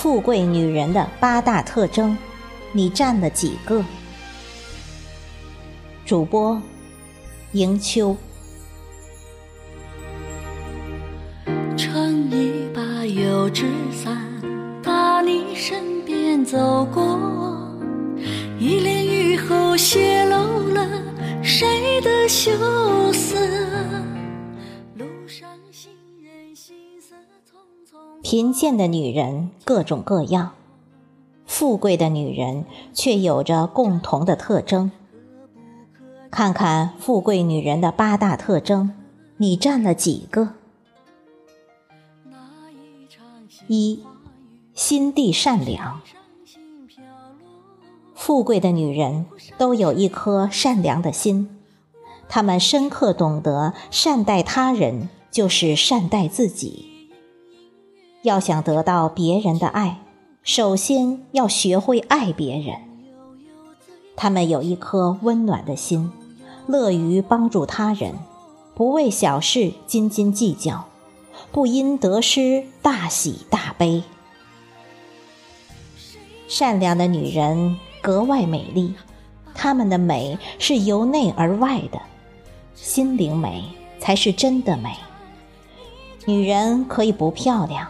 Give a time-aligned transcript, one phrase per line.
[0.00, 2.16] 富贵女人的八大特征，
[2.70, 3.84] 你占了几个？
[6.06, 6.62] 主播
[7.50, 8.16] 迎秋。
[11.76, 14.16] 撑一把油纸伞，
[14.84, 17.58] 打你身边走过，
[18.56, 20.88] 一帘雨后泄露了
[21.42, 22.52] 谁的羞
[23.12, 23.36] 涩。
[28.22, 30.52] 贫贱的女人各种各样，
[31.46, 34.90] 富贵的女人却有着共同的特征。
[36.30, 38.92] 看看富贵女人的八大特征，
[39.38, 40.50] 你占了几个？
[43.66, 44.02] 一，
[44.74, 46.00] 心地善良。
[48.14, 49.26] 富贵的女人
[49.56, 51.58] 都有一颗善良的心，
[52.28, 56.97] 她们深刻懂得善待他人就是善待自己。
[58.22, 59.98] 要想得到别人的爱，
[60.42, 62.76] 首先要学会爱别人。
[64.16, 66.10] 他们有一颗温暖的心，
[66.66, 68.14] 乐于帮助他人，
[68.74, 70.86] 不为小事斤斤计较，
[71.52, 74.02] 不因得失大喜大悲。
[76.48, 78.94] 善良的女人格外美丽，
[79.54, 82.00] 她们的美是由内而外的，
[82.74, 83.62] 心灵美
[84.00, 84.96] 才是真的美。
[86.26, 87.88] 女人可以不漂亮。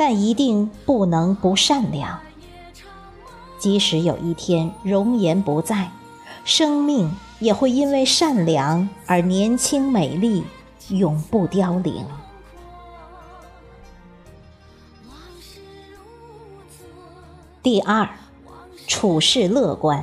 [0.00, 2.18] 但一定不能不善良。
[3.58, 5.90] 即使有一天容颜不在，
[6.42, 10.42] 生命也会因为善良而年轻美丽，
[10.88, 12.02] 永不凋零。
[17.62, 18.08] 第二，
[18.86, 20.02] 处事乐观。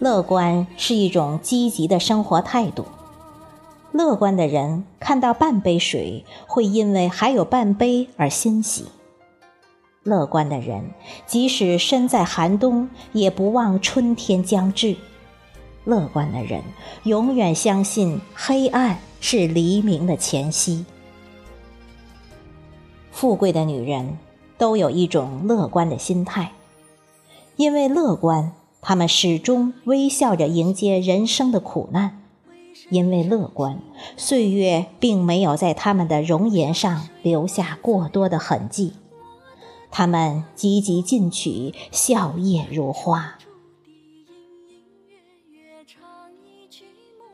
[0.00, 2.86] 乐观是一种积极的生活态度。
[3.92, 8.86] 乐观的人看到半杯水，会因为还有半杯而欣喜。
[10.04, 10.92] 乐观的人
[11.26, 14.96] 即使身在寒冬，也不忘春天将至。
[15.84, 16.62] 乐观的人
[17.02, 20.86] 永远相信黑暗是黎明的前夕。
[23.10, 24.18] 富贵的女人
[24.56, 26.52] 都有一种乐观的心态，
[27.56, 32.21] 因为乐观，她们始终微笑着迎接人生的苦难。
[32.88, 33.80] 因为乐观，
[34.16, 38.94] 岁月并没有在他们的容颜上留下过多的痕迹。
[39.90, 43.38] 他们积极进取，笑靥如花。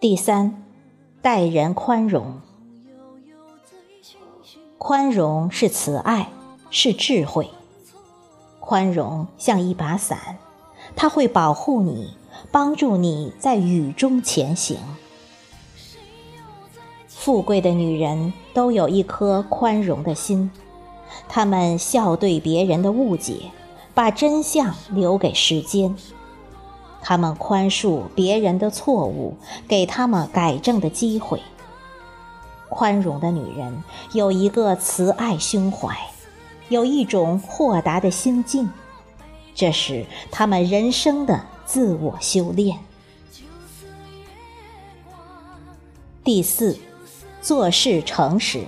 [0.00, 0.62] 第三，
[1.22, 2.40] 待人宽容。
[4.76, 6.30] 宽容是慈爱，
[6.70, 7.50] 是智慧。
[8.60, 10.38] 宽容像一把伞，
[10.94, 12.14] 它会保护你，
[12.52, 14.78] 帮助你在雨中前行。
[17.28, 20.50] 富贵的女人都有一颗宽容的心，
[21.28, 23.50] 她们笑对别人的误解，
[23.92, 25.94] 把真相留给时间；
[27.02, 29.36] 她们宽恕别人的错误，
[29.68, 31.42] 给他们改正的机会。
[32.70, 33.84] 宽容的女人
[34.14, 35.94] 有一个慈爱胸怀，
[36.70, 38.70] 有一种豁达的心境，
[39.54, 42.78] 这是她们人生的自我修炼。
[46.24, 46.74] 第四。
[47.48, 48.64] 做事诚实，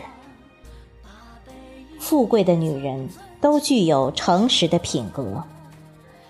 [1.98, 5.44] 富贵的女人都具有诚实的品格，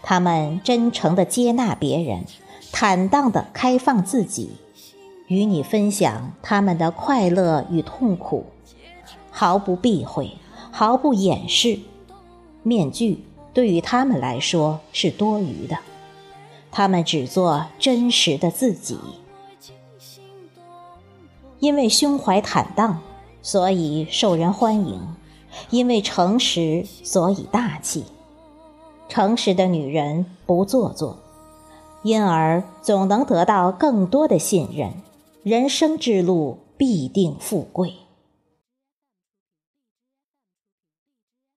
[0.03, 2.25] 她们真诚的接纳别人，
[2.73, 4.57] 坦荡的开放自己，
[5.29, 8.47] 与你分享他们的快乐与痛苦，
[9.31, 10.33] 毫不避讳，
[10.73, 11.79] 毫不掩饰。
[12.65, 13.23] 面具
[13.55, 15.79] 对于他们来说是多余的，
[16.73, 18.99] 他们只做真实的自己。
[21.61, 23.01] 因为胸怀坦荡，
[23.43, 24.99] 所以受人欢迎；
[25.69, 28.05] 因为诚实，所以大气。
[29.09, 31.19] 诚实的女人不做作，
[32.03, 35.03] 因而总能得到更多的信任，
[35.43, 37.95] 人生之路必定富贵。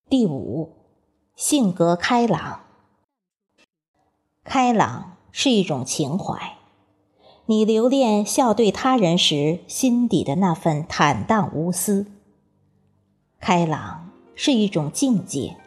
[0.10, 0.74] 第五，
[1.36, 2.60] 性格开朗。
[4.44, 6.58] 开朗是一种情怀。
[7.46, 12.06] 你留恋笑对他人时心底的那份坦荡无私。
[13.42, 15.58] 开朗是一种境界，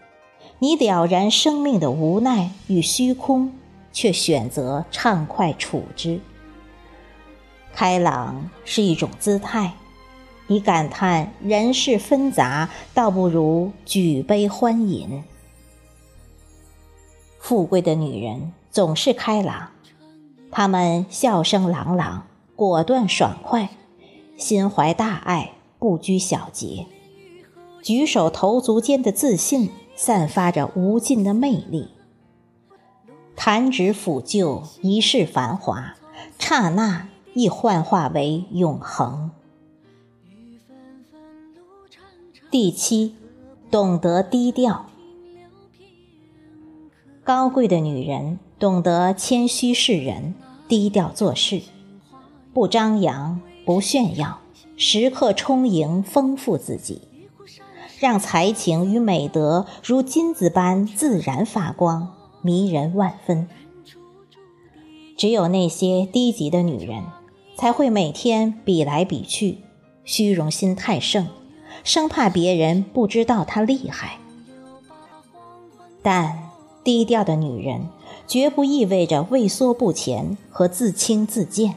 [0.59, 3.53] 你了然生命的无奈与虚空，
[3.93, 6.19] 却选择畅快处之。
[7.75, 9.75] 开朗是一种姿态，
[10.47, 15.23] 你感叹人世纷杂，倒不如举杯欢饮。
[17.39, 19.73] 富贵的女人总是开朗。
[20.51, 23.71] 他们笑声朗朗，果断爽快，
[24.37, 26.87] 心怀大爱，不拘小节。
[27.83, 31.91] 举手投足间的自信散发着无尽的魅力。
[33.37, 35.95] 弹指抚旧，一世繁华，
[36.39, 39.31] 刹那亦幻化为永恒。
[42.51, 43.15] 第七，
[43.71, 44.87] 懂得低调。
[47.23, 50.35] 高贵的女人懂得谦虚示人，
[50.67, 51.61] 低调做事，
[52.55, 54.39] 不张扬，不炫耀，
[54.79, 57.03] 时刻充盈丰富自己，
[57.99, 63.47] 让才情与美德如金子般自然发光，迷人万分。
[65.19, 67.05] 只有那些低级的女人，
[67.59, 69.59] 才会每天比来比去，
[70.07, 71.27] 虚荣心太盛，
[71.85, 74.19] 生怕别人不知道她厉害。
[76.03, 76.47] 但。
[76.85, 77.89] 低调的女人，
[78.27, 81.75] 绝不意味着畏缩不前和自轻自贱。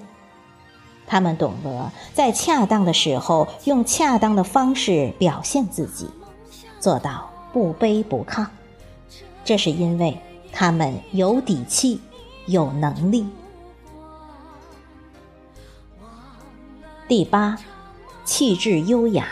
[1.05, 6.07] 他们懂得在恰当的时候，用恰当的方式表现自己，
[6.79, 8.45] 做到不卑不亢。
[9.43, 10.19] 这是因为
[10.51, 11.99] 他们有底气，
[12.45, 13.27] 有能力。
[17.07, 17.57] 第八，
[18.23, 19.27] 气质优雅。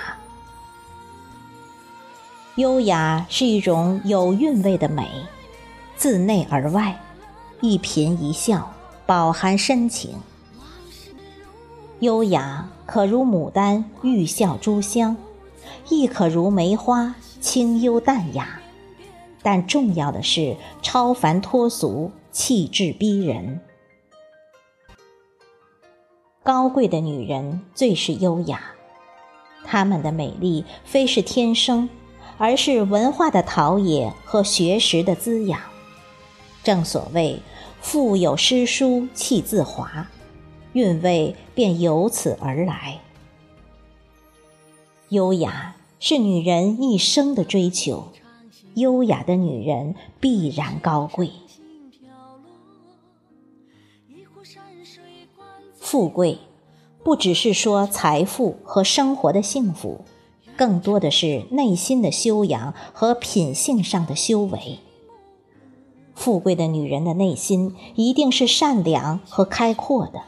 [2.56, 5.08] 优雅是一种有韵味的美。
[5.96, 7.00] 自内而外，
[7.62, 8.74] 一颦一笑
[9.06, 10.16] 饱含深情。
[12.00, 15.18] 优雅可如牡丹玉笑珠香，
[15.90, 18.60] 亦可如梅花清幽淡雅。
[19.42, 23.62] 但重要的是超凡脱俗，气质逼人。
[26.44, 28.62] 高贵的女人最是优雅，
[29.64, 31.90] 她们的美丽非是天生，
[32.38, 35.60] 而是文化的陶冶和学识的滋养。
[36.68, 37.40] 正所谓
[37.80, 40.06] “腹有诗书气自华”，
[40.76, 43.00] 韵味便由此而来。
[45.08, 48.10] 优雅是女人一生的追求，
[48.74, 51.32] 优雅的女人必然高贵。
[55.80, 56.38] 富贵，
[57.02, 60.04] 不只是说财富和生活的幸福，
[60.58, 64.80] 更多的是内心的修养和品性上的修为。
[66.18, 70.24] 富贵的女人的内心一定是善良和开阔的，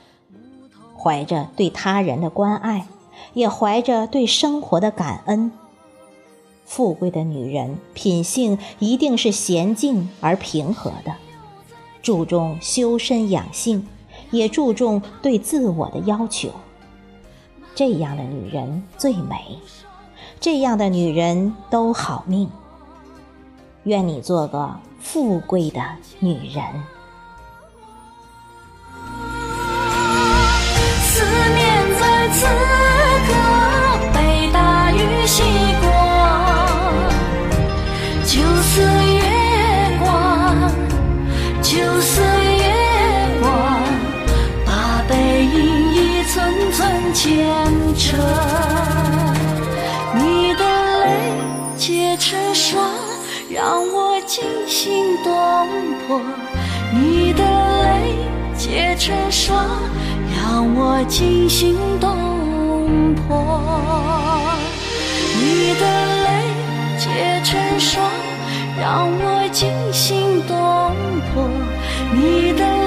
[0.95, 2.86] 怀着对他人的关爱，
[3.33, 5.51] 也怀着对生活的感恩。
[6.63, 11.15] 富贵的女人品性一定是娴静而平和的，
[12.03, 13.88] 注重修身养性，
[14.30, 16.50] 也注重对自我的要求。
[17.74, 19.57] 这样的女人最美，
[20.39, 22.47] 这样的女人都好命。
[23.85, 25.81] 愿你做个富贵的
[26.19, 26.63] 女人。
[31.01, 31.24] 思
[31.56, 31.60] 念
[32.00, 32.46] 在此
[33.28, 33.31] 刻
[34.13, 34.18] 被
[34.51, 35.42] 大雨洗
[35.81, 35.88] 过，
[38.24, 38.81] 就似
[39.16, 39.19] 月
[40.00, 40.06] 光，
[41.62, 41.72] 就
[42.02, 42.63] 似月
[43.42, 43.81] 光，
[44.66, 44.69] 把
[45.07, 45.57] 背影
[45.94, 47.66] 一寸寸牵
[47.98, 48.18] 扯，
[56.92, 57.44] 你的
[57.83, 58.16] 泪
[58.56, 59.66] 结成霜
[60.35, 63.61] 让我惊心动魄。
[65.39, 65.85] 你的
[66.23, 66.30] 泪
[66.97, 68.04] 结成霜
[68.80, 70.56] 让我惊心动
[71.31, 71.47] 魄。
[72.11, 72.79] 你的